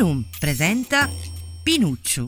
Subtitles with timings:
[0.00, 1.10] Room presenta
[1.62, 2.26] Pinucciu,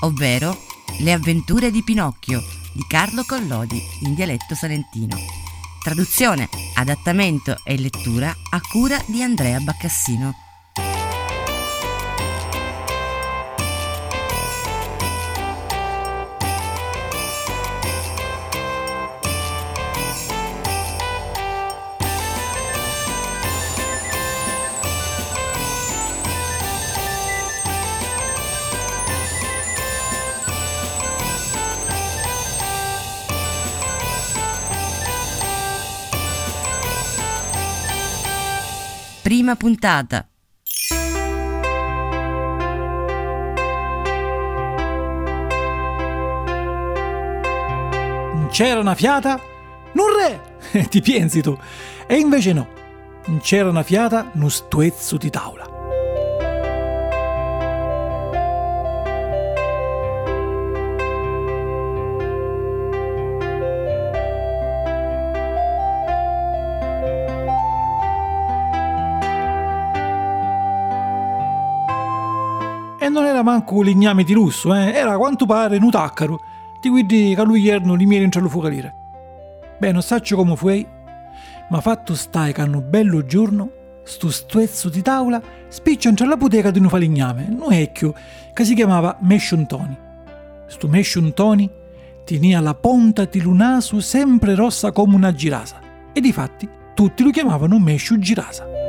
[0.00, 0.56] ovvero
[1.00, 2.40] Le avventure di Pinocchio
[2.72, 5.14] di Carlo Collodi in dialetto salentino.
[5.82, 10.43] Traduzione, adattamento e lettura a cura di Andrea Baccassino.
[39.44, 40.26] Prima puntata.
[48.50, 49.38] C'era una fiata?
[49.92, 50.86] Non re!
[50.88, 51.54] Ti pensi tu?
[52.06, 52.68] E invece no.
[53.42, 55.73] C'era una fiata, uno stuezzo di tavola.
[73.64, 74.92] Manco un ligname di lusso, eh?
[74.92, 76.38] era quanto pare un taccaro,
[76.80, 78.94] di quelli che lui erano li miei in focalire.
[79.78, 80.86] Beh, non so come fu,
[81.70, 83.70] ma fatto stai che hanno bello giorno,
[84.04, 88.14] sto stuezzo di tavola spiccia tra la bottega di un faligname, un vecchio,
[88.52, 89.96] che si chiamava Mesciontoni.
[90.66, 91.70] Sto Mesciontoni
[92.24, 95.80] tenia la ponta di lunaso sempre rossa come una girasa,
[96.12, 98.83] e difatti tutti lo chiamavano Mescio Girasa.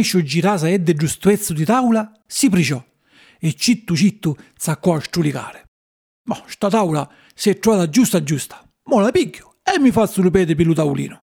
[0.00, 2.82] Mescio Girasa ebbe giustezzo di tavola, si priciò
[3.38, 5.66] e cittu cittu zaccò a strulicare.
[6.26, 10.54] Ma sta tavola si è trovata giusta giusta, mo la piglio e mi faccio ripete
[10.54, 11.18] per lo tavolino.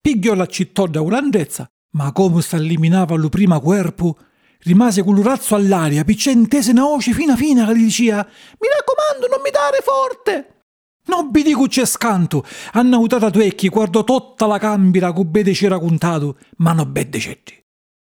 [0.00, 4.16] Pigliò la cittò da grandezza, ma come s'alliminava lo prima corpo,
[4.60, 9.26] rimase con l'urazzo all'aria, picciò intese una voce fina fina che gli diceva «Mi raccomando,
[9.28, 10.62] non mi dare forte!»
[11.04, 15.78] Non vi dico c'è scanto, hanno autato tuecchi, guardo tutta la cambira che bede c'era
[15.78, 17.59] contato, ma non bede cetti.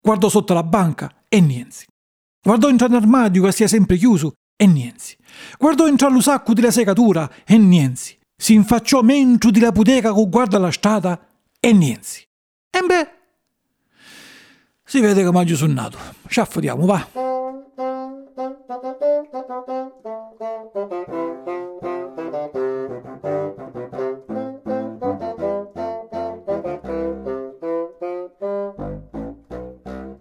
[0.02, 1.85] Guardo sotto la banca e niente.
[2.41, 5.18] Guardo entrare nell'armadio che sia sempre chiuso e niente.
[5.58, 8.19] Guardo entrare lo sacco della segatura e niente.
[8.36, 11.19] Si infacciò mentre di la bottega che guarda la strada
[11.59, 12.28] e niente.
[12.69, 13.09] E beh,
[14.84, 15.97] si vede che maggio sono nato.
[16.28, 17.26] Ci affodiamo, va.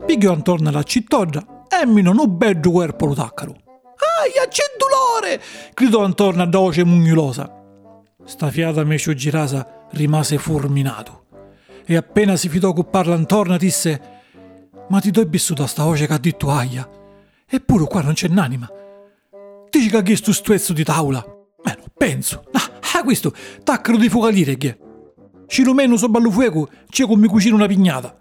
[0.06, 3.56] Pigliò intorno alla cittoggia e mi non un bello corpo lo taccaro.
[4.22, 5.42] Aia, c'è dolore!
[5.74, 7.52] gridò intorno a voce mugnulosa.
[8.24, 11.24] Sta fiata mescio girasa rimase fulminato.
[11.84, 14.14] E appena si fidò che parla intorno disse
[14.88, 16.88] ma ti do vissuto a sta voce che ha detto aia?
[17.44, 18.70] Eppure qua non c'è n'anima.
[19.68, 21.24] Dici che ha chiesto stuezzo di tavola
[21.64, 22.44] ma non penso.
[22.52, 24.78] Ah, ah questo taccaro di focaliere che
[25.48, 28.16] ci rumeno sopra il fuoco c'è come cucina una pignata.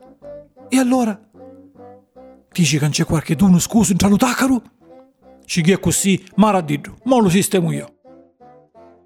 [0.68, 1.20] E allora
[2.62, 4.62] dici che non c'è qualche tuno scuso in lo taccaro
[5.46, 7.94] ci chi è così ma lo sistemo io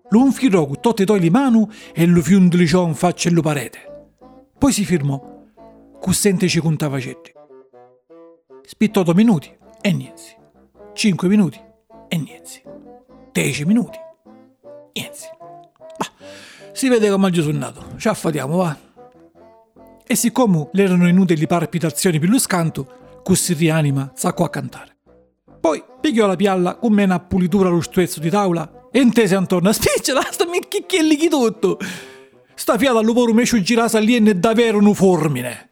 [0.10, 3.90] lo infilò con tutte e le mani e lo fiondlicò in faccia alla parete
[4.60, 5.46] poi si firmò,
[6.02, 7.32] cussente ci contava cetti.
[8.62, 9.50] Spittò due minuti
[9.80, 10.38] e niente.
[10.94, 11.58] Cinque minuti
[12.10, 12.62] e niente.
[13.32, 13.98] Dieci minuti
[14.94, 15.38] niente.
[15.98, 16.06] Ma
[16.74, 18.78] si vede che maggio sono nato, ci affatiamo, va.
[20.06, 22.99] E siccome erano inutili palpitazioni per lo scanto,
[23.30, 24.98] così rianima sacco a cantare.
[25.62, 30.26] Poi pigliò la pialla come una pulitura allo stuezzo di tavola e intese Antonio, spiccela,
[30.32, 31.78] sta mi chicchielli tutto.
[32.56, 35.70] Sta fiata al lavoro me girasa lì e davvero un formine.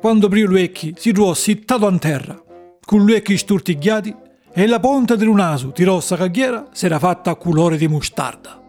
[0.00, 2.40] Quando aprì gli occhi si trovò sittato a terra,
[2.84, 4.14] con gli occhi sturtigliati
[4.52, 8.63] e la ponta del naso di rossa cagliera si era fatta a colore di mustarda.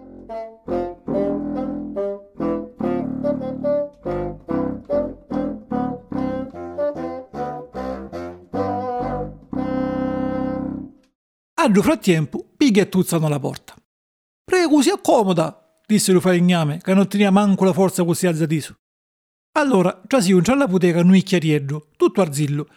[11.66, 13.74] Al frattempo, Pighi e tuzzano alla porta.
[14.44, 18.76] Prego, si accomoda, disse lo falegname, che non tenia manco la forza così alzatiso.
[19.54, 22.68] Allora, trasì alla bottega un icchiariello, tutto arzillo,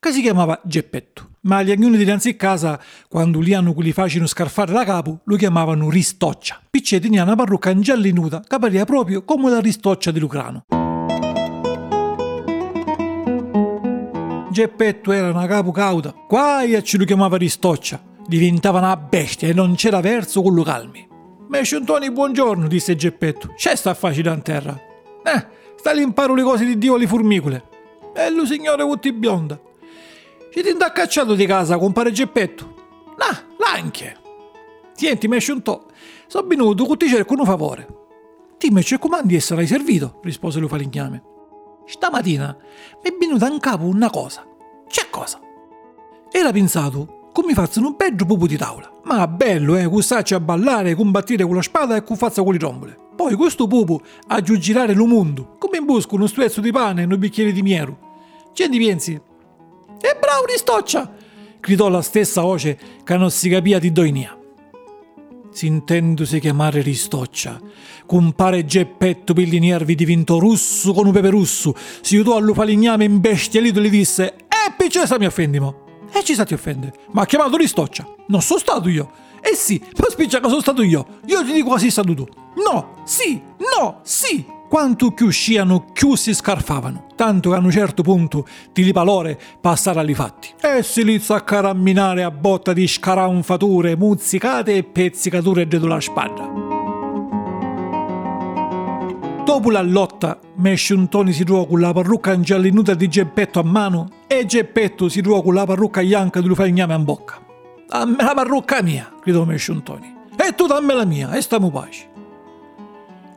[0.00, 1.32] che si chiamava Geppetto.
[1.42, 5.36] Ma gli agnoni dinanzi a casa, quando li hanno quelli facino scarfare da capo, lo
[5.36, 6.58] chiamavano Ristoccia.
[6.70, 10.64] Picce tenia una parrucca ingiallinuta che appariva proprio come la Ristoccia di Lucrano.
[14.50, 18.07] Geppetto era una capo cauta, quaia ci lo chiamava Ristoccia.
[18.28, 21.08] Diventava una bestia e non c'era verso con lo calmi.
[21.48, 23.54] Mesce Antoni, buongiorno, disse Geppetto.
[23.56, 24.78] C'è sta facile a terra.
[25.24, 25.46] Eh,
[25.76, 27.64] sta lì imparo le cose di Dio alle formicole.
[28.12, 29.58] Bello signore Vutti bionda.
[30.52, 32.74] Ci ti ha cacciato di casa, compare Geppetto?
[33.16, 34.18] Nah, l'anche.
[34.92, 35.86] Senti, mesce un to'.
[36.26, 37.86] Sono venuto che ti cerco un favore.
[38.70, 41.22] Me ci comandi e sarai servito, rispose lo falegname.
[41.86, 42.54] Stamattina
[43.02, 44.46] mi è venuta in capo una cosa.
[44.86, 45.40] C'è cosa?
[46.30, 48.90] Era pensato come faccio un bello pupo di tavola.
[49.04, 52.98] Ma bello, eh, gustarci a ballare, combattere con la spada e faccia con le trombole.
[53.16, 57.02] Poi questo pupo a giù girare lo mondo, come in busca uno stuezzo di pane
[57.02, 57.98] e un bicchiere di miero.
[58.54, 59.12] Gente pensi?
[59.12, 61.12] E bravo Ristoccia!
[61.60, 64.36] gridò la stessa voce che non si capia di doinia.
[65.50, 67.60] Sentendosi chiamare Ristoccia,
[68.06, 73.82] compare Geppetto nervi diventò russo con un pepe russo, si udò allo faligname imbestialito e
[73.82, 76.92] gli disse «Eh, piccesa mi offendimo!» E ci sta ti offende.
[77.12, 78.06] Ma ha chiamato Ristoccia.
[78.28, 79.10] Non sono stato io.
[79.40, 81.06] Eh sì, poi spiccia che sono stato io.
[81.26, 82.26] Io ti dico quasi stato tu.
[82.70, 84.44] No, sì, no, sì.
[84.68, 87.06] Quanto più usciano, più si scarfavano.
[87.16, 90.48] Tanto che a un certo punto ti li palore passare agli fatti.
[90.60, 96.67] E si inizia a caramminare a botta di scaranfature, muzzicate e pezzicature dietro la spada.
[99.48, 104.44] Dopo la lotta, Mesciuntoni si trova con la parrucca ingiallinuta di Geppetto a mano e
[104.44, 107.42] Geppetto si trova con la parrucca bianca di Lufagname in bocca.
[107.88, 110.14] Dammi la parrucca mia, gridò Mesciuntoni.
[110.36, 112.10] E tu dammi la mia, e stiamo pace.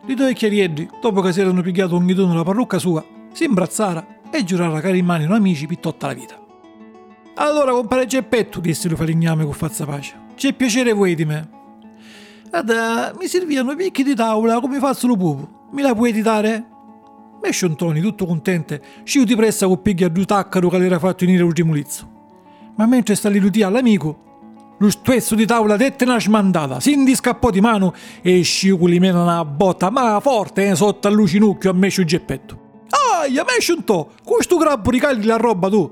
[0.08, 4.06] I due chiarielli, dopo che si erano pigliato ogni dono la parrucca sua, si imbrazzarono
[4.32, 6.38] e giurarono cari mani amici per tutta la vita.
[7.36, 11.61] Allora, compare Geppetto, disse lo falegname con fazza pace, c'è piacere voi di me.
[12.52, 15.70] Guarda, mi servivano picchi di tavola come faccio lo pupo.
[15.72, 16.66] Mi la puoi dare?
[17.42, 21.24] Mesce Antoni, tutto contente, sciu di pressa con piglia due taccaro che le era fatto
[21.24, 22.10] venire l'ultimo lizzo.
[22.76, 27.62] Ma mentre sta lì all'amico, lo stuezzo di tavola dette una smandata, si indiscappò di
[27.62, 32.04] mano e sciu con mena una botta, ma forte, eh, sotto al lucinucchio a Mesce
[32.04, 32.84] Geppetto.
[33.22, 35.90] Aia, Mesce un to, questo grabbo ricagli la roba tu.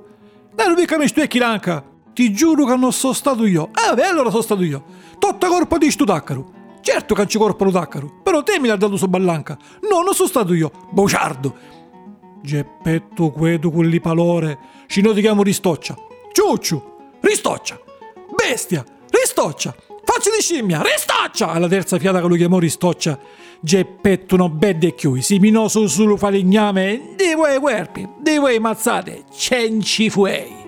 [0.54, 1.82] Dai, non mica mi stuecchi l'anca.
[2.14, 3.70] Ti giuro che non sono stato io.
[3.72, 4.84] Ah, beh, allora sono stato io.
[5.18, 6.58] Tutta colpa di sto taccaro.
[6.82, 9.58] Certo che ci corpo lo taccaro, però te mi l'ha dato su ballanca.
[9.90, 11.56] No, non sono stato io, bociardo.
[12.42, 14.58] Geppetto quedo quelli palore,
[14.88, 15.96] ci noi ti chiamo Ristoccia.
[16.32, 16.82] Ciucciu,
[17.20, 17.80] Ristoccia,
[18.36, 21.50] bestia, Ristoccia, faccia di scimmia, Ristoccia!
[21.50, 23.20] Alla terza fiata che lo chiamò Ristoccia,
[23.60, 29.26] Geppetto no bedde chiui, si minò su sul falegname, di voi querpi, di voi mazzate,
[29.32, 30.59] cenci fuei.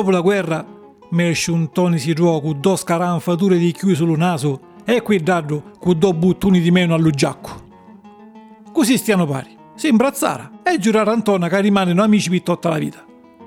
[0.00, 0.64] Dopo la guerra,
[1.10, 6.14] Mesciuntoni si trovò con due scaranfature di chiuso sul naso e qui daddo con due
[6.14, 7.50] buttoni di meno all'uggiacco.
[8.72, 13.04] Così stiano pari, si imbrazzarono e giurarono Antona che rimangono amici per tutta la vita.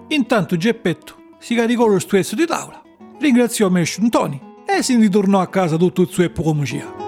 [0.10, 2.83] Intanto Geppetto si caricò lo stuezzo di tavola,
[3.17, 7.02] ringraziò Mesciuntoni e si ritornò a casa tutto il suo epocomucia.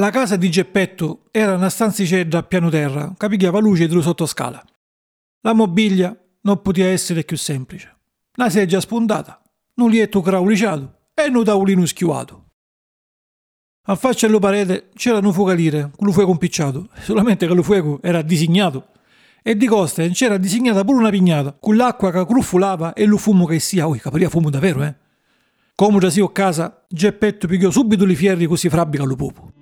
[0.00, 4.64] La casa di Geppetto era una stanzicella a piano terra che pigliava luce dello sottoscala.
[5.42, 7.98] La mobilia non poteva essere più semplice.
[8.38, 9.42] Una sedia spuntata,
[9.74, 12.46] un letto crauliciato e un tavolino schiuato.
[13.88, 18.00] A faccia dello parete c'era un fuocolire con lo fuoco impicciato, solamente che lo fuoco
[18.00, 18.86] era disegnato.
[19.42, 23.44] E di costa c'era disegnata pure una pignata, con l'acqua che cruffulava e lo fumo
[23.44, 24.94] che sia, oi, capiria fumo davvero, eh?
[25.74, 29.52] Come da si a casa, Geppetto pigliò subito i fierri così frabbica lo pupo.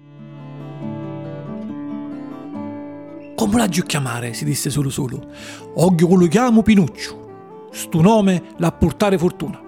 [3.39, 4.35] Come la chiamare?
[4.35, 5.25] si disse solo solo.
[5.75, 7.69] Oggio lo chiamo Pinuccio.
[7.71, 9.63] Sto nome l'ha portare fortuna.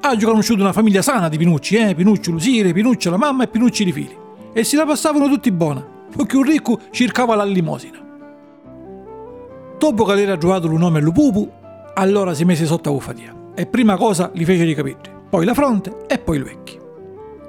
[0.00, 1.94] Ha conosciuto una famiglia sana di Pinucci, eh?
[1.94, 4.16] Pinuccio Lusire, Pinuccio la mamma e Pinucci i figli.
[4.52, 5.86] E si la passavano tutti buona,
[6.16, 8.04] perché un ricco cercava la limosina.
[9.78, 11.48] Dopo che le trovato il nome allo pupu,
[11.94, 13.32] allora si mise sotto a ufatia.
[13.54, 14.96] E prima cosa li fece capelli,
[15.30, 16.76] poi la fronte e poi i vecchi.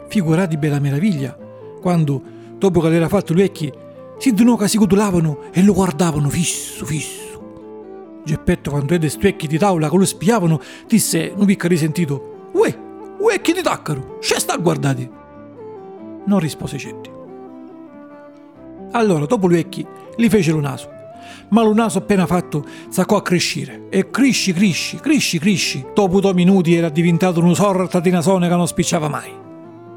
[0.07, 1.35] Figurati bella meraviglia,
[1.81, 2.21] quando,
[2.59, 3.73] dopo che le fatto i vecchi,
[4.23, 8.21] si che si cotulavano e lo guardavano fisso, fisso.
[8.23, 12.73] Geppetto, quando vede stuecchi di tavola che lo spiavano, disse, non picca risentito, Uè,
[13.19, 15.09] uè che ti taccaro, c'è sta guardati.
[16.25, 17.11] Non rispose Cetti.
[18.91, 20.89] Allora, dopo gli vecchi, li fece lo naso.
[21.49, 23.87] Ma lo naso appena fatto saccò a crescere.
[23.89, 25.85] E cresci, cresci, cresci, cresci.
[25.93, 29.42] Dopo due minuti era diventato una sorta di nasone che non spicciava mai.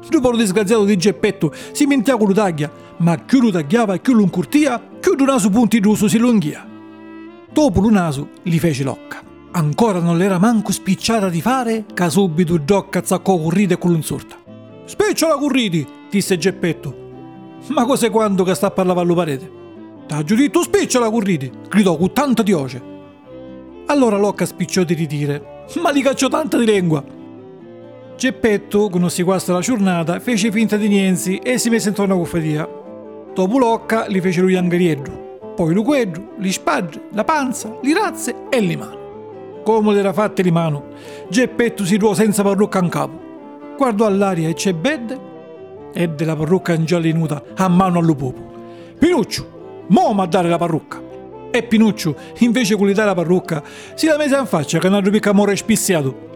[0.09, 3.99] Dopo lo disgraziato di Geppetto si mentia con lo taglia, ma più lo tagliava e
[3.99, 6.65] più lo incurtia, più lo naso puntiglioso si lunghia.
[7.51, 9.21] Dopo lo naso gli fece l'occa.
[9.51, 14.35] Ancora non l'era manco spicciata di fare, che subito Giocca zaccò corride con l'unsorta.
[14.85, 17.05] Spicciola corridi, disse Geppetto.
[17.69, 19.51] Ma cos'è quando che sta a parlare allo parete?
[20.07, 22.81] T'ha detto spicciola corridi, gridò con tanta dioce.
[23.87, 27.03] Allora l'occa spicciò di ridire, ma li cacciò tanta di lingua
[28.17, 32.17] Geppetto, con si guasta la giornata, fece finta di niente e si mise intorno a
[32.17, 32.67] cuffatia.
[33.31, 38.59] Dopo l'occa li fece lui angarieddu, poi l'uqueddu, li spadre, la panza, li razze e
[38.59, 39.61] li mano.
[39.63, 40.85] Come l'era fatte li mano,
[41.29, 43.19] Geppetto si ruò senza parrucca in capo.
[43.77, 45.19] Guardò all'aria e c'è bedde,
[45.93, 48.51] e della parrucca ingiallinuta a mano allo popo.
[48.97, 50.99] Pinuccio, mo' a dare la parrucca.
[51.51, 53.61] E Pinuccio, invece di dare la parrucca,
[53.93, 56.26] si la mise in faccia che non picca amore spiziato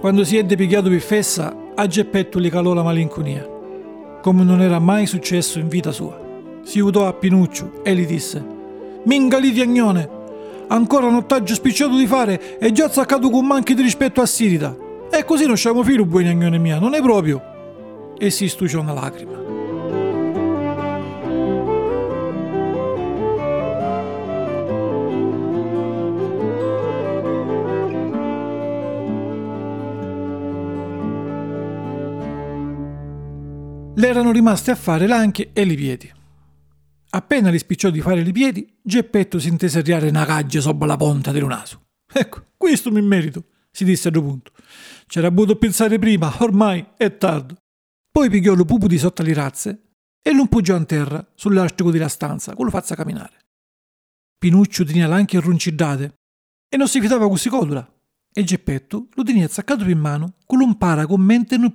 [0.00, 3.46] quando si è depigliato per fessa, a Geppetto gli calò la malinconia,
[4.22, 6.18] come non era mai successo in vita sua.
[6.62, 8.42] Si udò a Pinuccio e gli disse:
[9.04, 10.08] Minga lì agnone,
[10.68, 14.74] ancora non t'aggio spicciato di fare e già zaccato con manchi di rispetto a Sirita.
[15.10, 17.42] E così non siamo filo, buoni agnone mia, non è proprio.
[18.16, 19.49] E si stuciò una lacrima.
[34.00, 36.10] Le erano rimaste a fare l'anche e i piedi.
[37.10, 40.96] Appena li spicciò di fare i piedi, Geppetto si intese arriare una caggia sopra la
[40.96, 41.88] ponta del naso.
[42.10, 44.52] Ecco, questo mi merito, si disse a due punto.
[45.06, 47.54] C'era avuto pensare prima, ormai è tardi.
[48.10, 49.82] Poi pigliò lo pupo di sotto le razze
[50.22, 53.38] e lo impuggiò in terra sull'astico della stanza, con lo faccia camminare.
[54.38, 56.14] Pinuccio tenia l'anche arruncidate
[56.68, 57.86] e non si fidava così codula.
[58.32, 61.70] E Geppetto lo tenia azzaccato in mano con l'umpara con mente in un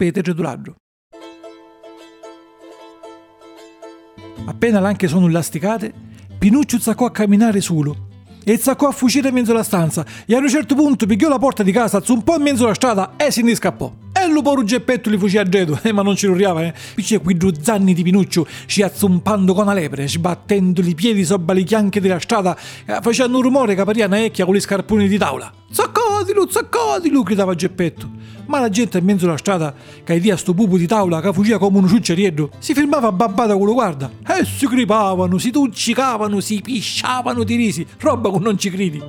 [4.47, 5.91] Appena l'anche sono lasticate,
[6.37, 10.37] Pinuccio zaccò a camminare solo e zaccò a fuggire in mezzo alla stanza e a
[10.37, 13.41] un certo punto pigliò la porta di casa, zumpò in mezzo alla strada e se
[13.41, 13.91] ne scappò.
[14.13, 16.73] E lo poro Geppetto li fuggì a dietro, eh, ma non ci ruriava, eh.
[16.93, 21.55] Picce qui due zanni di Pinuccio, ci azzumpando con la lepre, sbattendo i piedi sopra
[21.55, 25.07] le chianche della strada, eh, facendo un rumore che pariva una ecchia con gli scarponi
[25.07, 25.51] di tavola.
[25.71, 28.24] Zaccotilo, zaccotilo, gridava Geppetto.
[28.47, 29.73] Ma la gente in mezzo alla strada,
[30.03, 33.65] che dia sto pupo di tavola che fuggiva come un ciucciariello, si fermava babbata con
[33.65, 34.09] lo guarda.
[34.27, 39.01] E si crepavano, si tuccicavano, si pisciavano di risi, roba che non ci credi.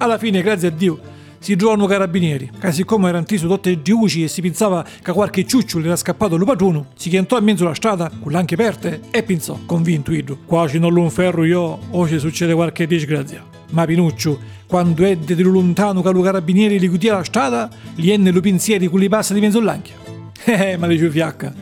[0.00, 1.00] Alla fine, grazie a Dio,
[1.38, 5.46] si trovano carabinieri, che siccome erano tiso tutte di uci e si pensava che qualche
[5.46, 9.22] ciuccio era scappato al patrono, si chiantò in mezzo alla strada con l'anche aperte e
[9.22, 13.44] pensò, convinto Idro, qua ci non lo ferro io o ci succede qualche disgrazia.
[13.70, 18.30] Ma Pinuccio, quando edde di lontano che lo carabinieri li chiudia la strada, gli enne
[18.30, 19.94] lo pensieri con li passa di mezzo all'anchia.
[20.48, 21.52] Eh, ma le fiacca.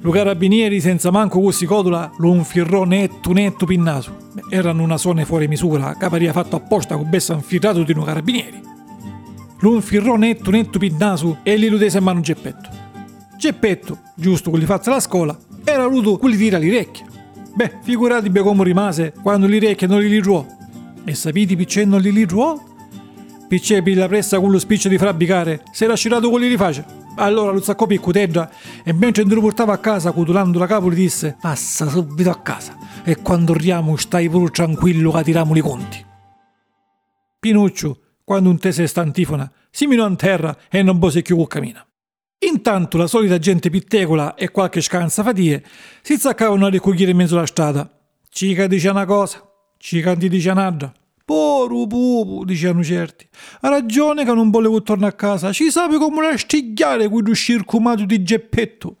[0.00, 4.16] Lo carabinieri, senza manco così codula, lo infirrò netto netto pinnaso.
[4.50, 8.73] Erano una zona fuori misura, che pariva fatto apposta con bessa infiltrato di un carabinieri.
[9.64, 12.68] Lo infirrò netto netto pinnaso e gli ludese in mano Geppetto.
[13.38, 17.06] Geppetto, giusto con li faccia la scuola, era avuto quelli tira le orecchie.
[17.54, 20.44] Beh, figuratevi come rimase quando le orecchie non li liruò.
[21.02, 22.62] E sapete perché non li liruò?
[23.48, 26.84] Perché per la pressa con lo spiccio di frabbicare, si era scirato con li faccia.
[27.16, 28.50] Allora lo zaccò piccutedda
[28.84, 32.76] e mentre lo portava a casa, cutulando la capo, gli disse Passa subito a casa
[33.02, 36.04] e quando torniamo stai pure tranquillo che tiriamo i conti.
[37.40, 41.86] Pinuccio, quando un tese stantifona, si minò in terra e non pose più cammina.
[42.46, 45.64] Intanto la solita gente pittecola e qualche scansa fatie
[46.02, 47.90] si zaccavano a ricogliere in mezzo alla strada.
[48.28, 49.42] Cica dice una cosa,
[49.78, 50.92] cica ti dice un'altra.
[51.24, 53.26] Poru pupu, dicevano certi.
[53.60, 55.52] Ha ragione che non volevo tornare a casa.
[55.52, 58.98] Ci sape come una stigliare quello circumato di Geppetto.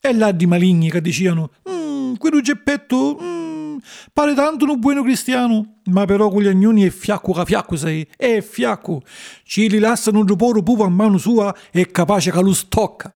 [0.00, 3.45] E là di maligni che dicevano, mm, quello Geppetto, mm,
[4.12, 5.80] pare tanto un buono cristiano.
[5.86, 9.02] Ma però con gli agnoni è fiacco che fiacco sei, è fiacco.
[9.44, 13.10] Ci li lasciano un poro pupo a mano sua e capace che lo stocca.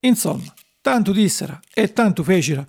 [0.00, 2.66] Insomma, tanto dissera e tanto fecera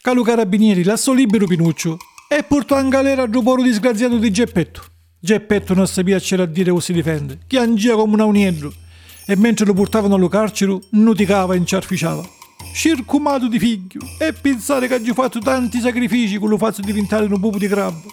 [0.00, 1.96] che lo carabinieri lasciò libero Pinuccio
[2.28, 4.82] e portò in galera il poro disgraziato di Geppetto.
[5.18, 8.72] Geppetto non sapeva c'era a dire o si difende, angia come un auniello
[9.26, 12.42] e mentre lo portavano allo carcere nuticava e inciarficiava.
[12.74, 17.38] Circumato di figlio e pensare che ha fatto tanti sacrifici con lo faccio diventare un
[17.38, 18.12] pupo di crabbo.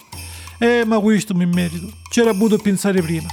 [0.56, 1.92] Eh, ma questo mi merito.
[2.08, 3.26] C'era avuto pensare prima.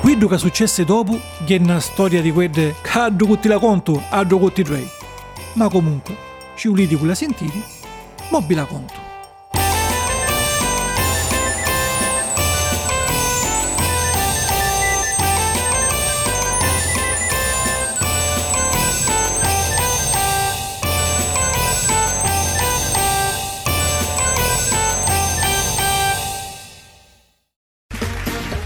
[0.00, 4.24] Quello che successe dopo è una storia di quelle che ha dovuto la conto, ha
[4.24, 4.88] dovuto il re.
[5.52, 6.16] Ma comunque,
[6.56, 7.62] ci uliti quella sentiti
[8.30, 9.05] mobile conto.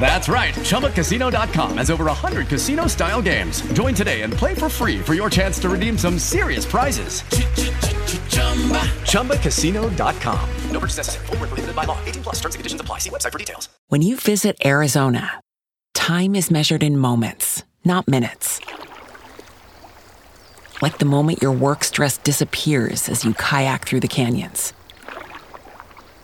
[0.00, 0.54] That's right.
[0.54, 3.60] ChumbaCasino.com has over 100 casino style games.
[3.72, 7.22] Join today and play for free for your chance to redeem some serious prizes.
[9.02, 10.48] ChumbaCasino.com.
[10.70, 11.26] No purchase necessary.
[11.26, 11.98] Full prohibited by law.
[12.06, 12.98] 18 plus terms and conditions apply.
[12.98, 13.68] See website for details.
[13.88, 15.42] When you visit Arizona,
[15.92, 18.60] time is measured in moments, not minutes.
[20.80, 24.72] Like the moment your work stress disappears as you kayak through the canyons